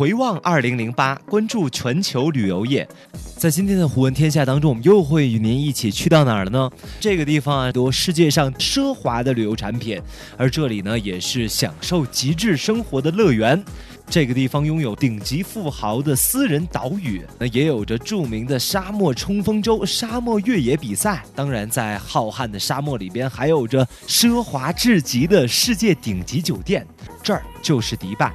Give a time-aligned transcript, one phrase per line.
[0.00, 2.88] 回望二零零八，关注全球旅游业。
[3.36, 6.70] 在今天的《胡闻天下》当中，我们又会与您一起去到哪儿了呢？
[6.98, 10.00] 这个地方啊，多世界上奢华的旅游产品，
[10.38, 13.62] 而这里呢，也是享受极致生活的乐园。
[14.08, 21.22] 这个地方拥有顶级富豪的私人岛屿，那也有着著名的沙漠冲锋舟、沙漠越野比赛。
[21.34, 26.86] 当然，在浩瀚的沙漠里边，还有着奢华至极的世界顶级酒店。
[27.22, 28.32] 这儿就是迪拜。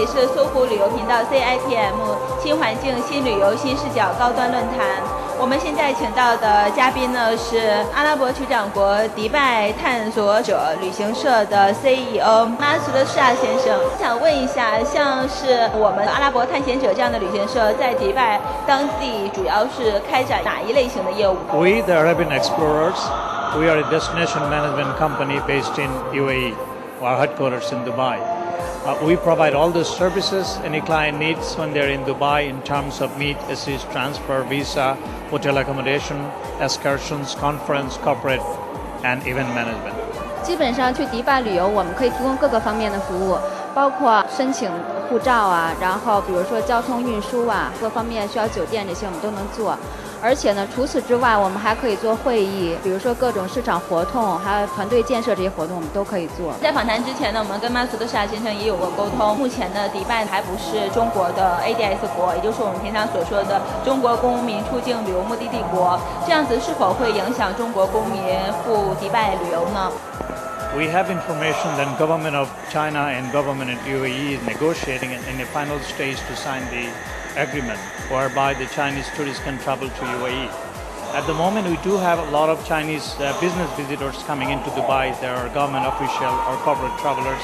[0.00, 1.92] 里是搜狐旅游频道 CITM
[2.42, 4.96] 新环境新旅游新视角高端论坛。
[5.38, 13.78] 我们现在请到的嘉宾呢是阿拉伯酋长国迪拜探索者旅行社的 CEO 马苏德沙先生。
[14.00, 22.96] 想问一下，像是我们阿拉伯探险者这样的旅行社，在迪拜当地主要是开展哪一类型的业务？We the Arabian Explorers,
[23.54, 26.54] we are a destination management company based in UAE.
[27.02, 28.39] Our headquarters in Dubai.
[28.85, 33.01] Uh, we provide all the services any client needs when they're in Dubai in terms
[33.01, 34.95] of meet, assist, transfer, visa,
[35.31, 36.17] hotel accommodation,
[36.59, 38.41] excursions, conference, corporate,
[39.03, 39.95] and event management.
[40.43, 43.35] 基本上去迪拜旅游，我们可以提供各个方面的服务，
[43.73, 44.69] 包括申请
[45.09, 49.75] 护照啊，然后比如说交通运输啊，各方面需要酒店这些我们都能做。
[50.22, 56.52] 而且呢，除此之外，我们还可以做会议，比如说各种市场活动，还有团队建设这些活动，我们都可以做。
[56.60, 59.36] 在访谈之前呢，我们跟马苏德沙先生也有过沟通。
[59.38, 65.98] 目前呢，迪拜还不是中国的 ADS 国，也就是我们平常所说的中国公民出境旅游目的地国。
[66.26, 68.20] 这样子是否会影响中国公民
[68.62, 69.90] 赴迪拜旅游呢
[70.76, 75.80] ？We have information that government of China and government of UAE is negotiating in the final
[75.80, 76.92] stage to sign the.
[77.36, 77.78] Agreement
[78.10, 80.48] whereby the Chinese tourists can travel to UAE.
[81.14, 84.70] At the moment, we do have a lot of Chinese uh, business visitors coming into
[84.70, 85.18] Dubai.
[85.20, 87.42] There are government official or corporate travelers.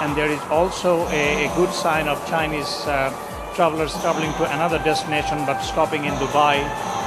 [0.00, 3.12] And there is also a, a good sign of Chinese uh,
[3.54, 6.64] travelers traveling to another destination but stopping in Dubai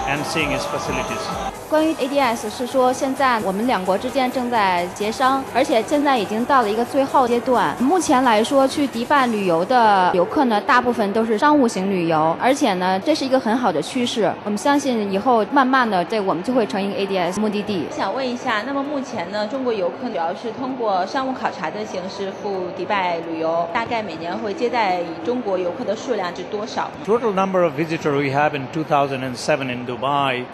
[0.09, 1.21] and seeing its facilities.
[1.69, 7.75] 关于 ADS 是说，现在我们两国之间正在协商，而且现在已经到了一个最后阶段。
[7.81, 14.31] 目前来说，去迪拜旅游的游客呢，大部分都是商务型旅游，而且呢，这是一个很好的趋势。
[14.45, 17.87] 我们相信以后慢慢的，这我们就会成一个 ADS 目的地。
[17.91, 26.91] 想问一下，那么目前呢，中国游客主要是通过商务考察的形式赴迪拜旅游，大概每年会接待中国游客的数量是多少？
[27.07, 29.96] Total number of visitors we have in 2007 in Dubai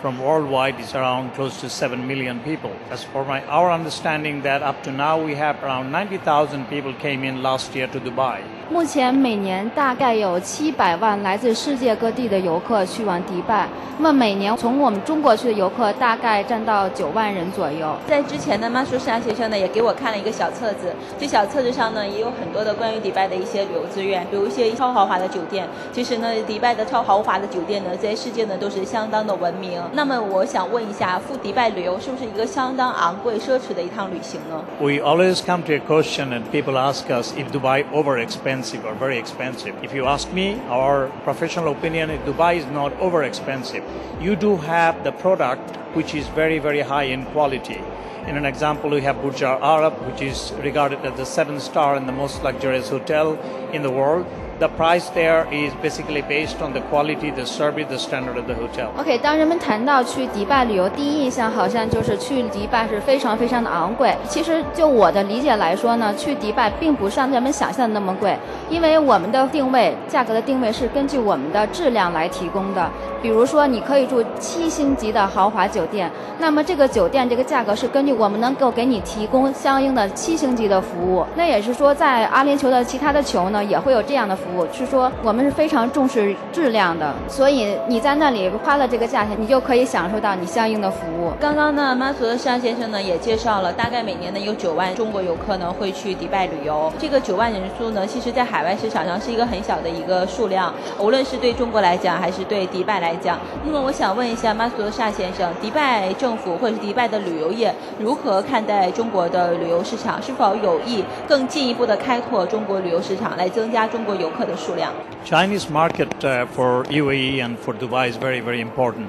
[0.02, 2.72] From worldwide is around close to 7 million people.
[2.92, 7.24] As for my, our understanding that up to now we have around 90,000 people came
[7.24, 8.40] in last year to Dubai.
[8.70, 13.68] 目前每年大概有七百万来自世界各地的游客去往迪拜。
[14.00, 17.96] 那么每年从我们中国去的游客大概占到九万人左右。
[18.08, 25.68] 在之前呢，马舒沙先生呢也给我看了一个小册子，这小册子上呢也有很多的关于迪拜的一些旅游资源，比如一些超豪华的酒店。
[25.92, 29.81] 其实呢，迪拜的超豪华的酒店呢，在世界呢都是相当的闻名。
[29.93, 34.63] 那么我想问一下，赴迪拜旅游是不是一个相当昂贵奢侈的一趟旅行呢？
[34.81, 39.19] We always come to a question and people ask us if Dubai over expensive or very
[39.21, 39.73] expensive.
[39.83, 43.83] If you ask me, our professional opinion, Dubai is not over expensive.
[44.21, 47.81] You do have the product which is very very high in quality.
[48.27, 51.97] In an example, we have Burj Al Arab, which is regarded as the seventh star
[51.97, 53.39] and the most luxurious hotel
[53.73, 54.27] in the world
[54.64, 58.56] The price there is basically based on the quality, the service, the standard of the
[58.56, 58.88] hotel.
[58.98, 64.16] OK，当人们谈到去迪拜旅游，第一印象好像就是去迪拜是非常非常的昂贵。
[64.30, 68.38] 其实就我的理解来说呢，去迪拜并不像人们想象的那么贵，
[68.70, 72.90] 因为我们的定位价格的定位是根据我们的质量来提供的。
[73.22, 81.26] 比如说，你可以住七星级的豪华酒店，那么这个酒店这个价格是根据我们能够给你提供相应的七星级的服务。
[81.36, 87.14] 那也是说，在阿联酋的其他的球呢，也会有这样的服务，我是说我们是非常重视质量的。
[87.28, 91.32] 所以你在那里花了这个价钱，你就可以享受到你相应的服务。
[91.40, 96.92] 刚刚呢，马索的沙先生呢也介绍了，大概每年呢有九万中国游客呢会去迪拜旅游。
[97.00, 103.14] 这个九万人数呢，其实在海外市场上是一个很小的一个数量，无论是对中国来讲，还是对迪拜来。
[103.24, 110.22] 讲，那么我想问一下马苏德沙先生，迪拜政府或者是迪拜的旅游业如何看待中国的旅游市场？
[110.22, 114.93] 是否有意更进一步的开拓中国旅游市场，来增加中国游客的数量？
[115.25, 116.09] Chinese market
[116.55, 119.09] for UAE and for Dubai is very very important.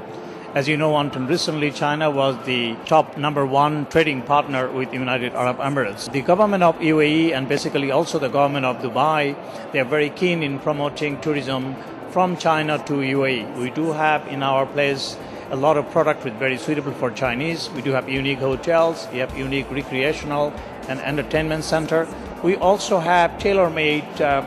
[0.56, 5.36] As you know, until recently, China was the top number one trading partner with United
[5.36, 6.12] Arab Emirates.
[6.12, 9.36] The government of UAE and basically also the government of Dubai,
[9.72, 11.76] they are very keen in promoting tourism
[12.10, 13.58] from China to UAE.
[13.58, 15.18] We do have in our place
[15.52, 17.70] a lot of product with very suitable for Chinese.
[17.76, 20.52] We do have unique hotels, we have unique recreational
[20.88, 22.08] and entertainment center.
[22.42, 24.42] We also have tailor-made uh,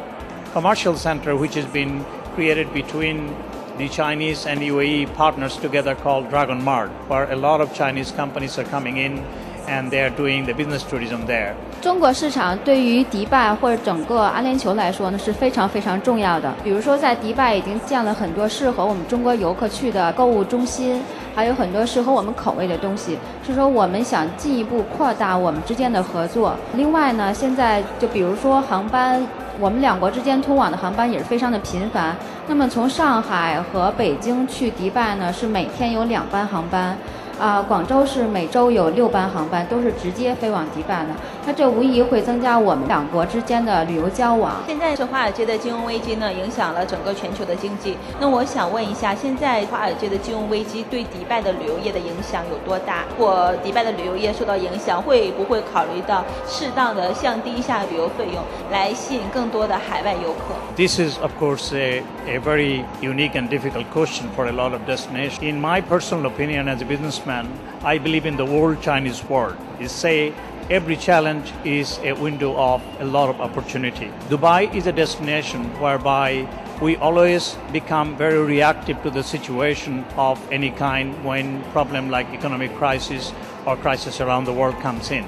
[0.57, 2.03] commercial center which has been
[2.35, 3.29] created between
[3.77, 8.57] the Chinese and UAE partners together called Dragon Mart, where a lot of Chinese companies
[8.57, 9.19] are coming in
[9.67, 11.53] and they are doing the business tourism there.
[11.79, 16.51] 中国市场对于迪拜或者整个阿联酋来说呢是非常非常重要的。
[16.63, 20.99] 比如说，在迪拜已经建了很多适合我们中国游客去的购物中心，
[21.35, 23.15] 还有很多适合我们口味的东西。
[23.45, 26.55] 是说我们想进一步扩大我们之间的合作。
[26.73, 29.21] 另外呢，现在就比如说航班，
[29.59, 32.15] 我们两国之间通往的航班也是非常的频繁。
[32.47, 36.97] 那么从上海和北京去迪拜呢，是每天有两班航班。
[37.39, 41.09] 啊，广州是每周有六班航班，都是直接飞往迪拜的。
[41.45, 44.55] 那这无疑会增加我们两国之间的旅游交往。
[44.67, 47.95] 现在是华尔街的金融危机呢，影响了整个全球的经济。
[48.19, 53.03] 那我想问一下，现在华尔街的金融危机对迪拜的旅游业的影响有多大？
[53.17, 65.41] 如果迪拜的旅游业受到影响，会不会考虑到适当的降低一下旅游费用，来吸引更多的海外游客？This is of course a a very unique and difficult question for a lot of destinations.
[65.41, 69.57] In my personal opinion, as a business I believe in the world Chinese world.
[69.79, 70.33] Is say
[70.69, 74.11] every challenge is a window of a lot of opportunity.
[74.29, 76.47] Dubai is a destination whereby
[76.81, 82.73] we always become very reactive to the situation of any kind when problem like economic
[82.75, 83.33] crisis
[83.65, 85.25] or crisis around the world comes in.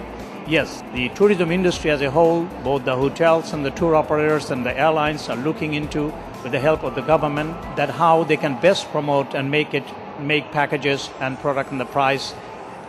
[0.47, 4.65] Yes, the tourism industry as a whole, both the hotels and the tour operators and
[4.65, 6.13] the airlines are looking into
[6.43, 9.83] with the help of the government that how they can best promote and make it
[10.24, 12.32] make packages and product and the price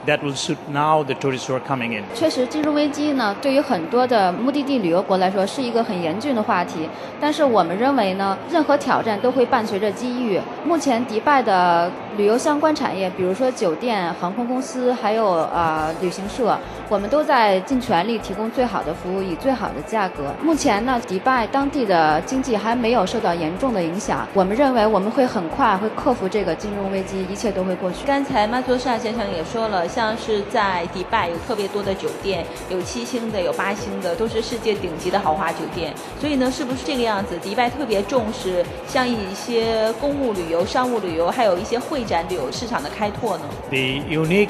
[0.05, 2.03] that will suit now the tourists who are coming in.
[2.13, 6.87] 确实，金融危机呢，对于很多的目的地旅游国来说是一个很严峻的话题。
[7.19, 10.39] 但是我们认为呢，任何挑战都会伴随着机遇。
[10.63, 11.89] 目前，迪拜的
[12.20, 16.54] 旅游相关产业，比如说酒店、航空公司，还有呃旅行社，
[16.86, 20.24] 我们都在尽全力提供最好的服务，以最好的价格。
[20.42, 24.28] 目前呢，迪拜当地的经济还没有受到严重的影响。
[24.34, 28.06] 我们认为我们会很快会克服这个金融危机，一切都会过去。
[28.06, 29.88] 刚才马佐沙先生也说了。
[29.88, 35.94] 像是在迪拜有特别多的酒店，有七星的，有八星的，都是世界顶级的豪华酒店。
[36.20, 37.38] 所以呢，是不是这个样子？
[37.42, 43.43] 迪拜特别重视像一些公务旅游、商务旅游，还有一些会 展旅游市场的开拓呢？
[43.69, 44.49] The unique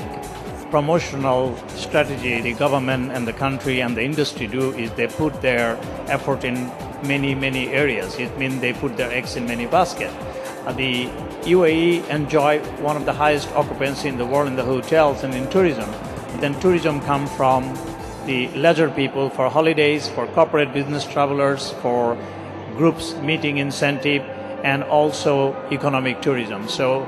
[0.72, 5.78] promotional strategy the government and the country and the industry do is they put their
[6.08, 6.70] effort in
[7.04, 8.18] many many areas.
[8.18, 10.14] It means they put their eggs in many baskets.
[10.76, 11.08] The
[11.44, 15.48] UAE enjoy one of the highest occupancy in the world in the hotels and in
[15.50, 15.86] tourism.
[16.42, 17.64] Then tourism come from
[18.26, 22.18] the leisure people for holidays, for corporate business travelers, for
[22.76, 24.24] groups meeting incentive,
[24.64, 26.68] and also economic tourism.
[26.68, 27.06] So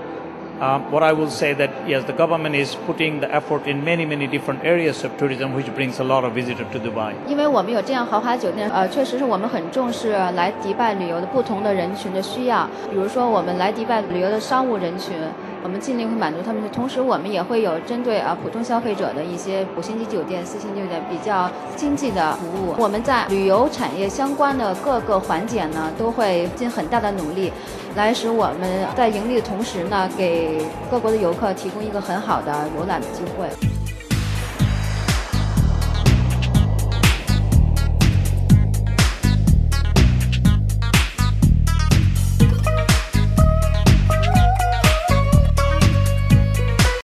[0.61, 4.05] um, what I will say that yes, the government is putting the effort in many
[4.05, 7.13] many different areas of tourism, which brings a lot of visitors to Dubai.
[7.27, 12.67] 因为我们有这样豪华酒店，呃，确实是我们很重视来迪拜旅游的不同的人群的需要。
[12.89, 15.13] 比如说，我们来迪拜旅游的商务人群。
[15.62, 22.74] 我们尽力会满足他们的同时，我们也会有针对啊普通消费者的一些五星级酒店、四星级酒店比较经济的服务。
[22.78, 27.52] 我们在旅游产业相关的各个环节呢，都会尽很大的努力，
[27.94, 33.48] 来使我们在盈利的同时呢，给各国的游客提供一个很好的游览的机会。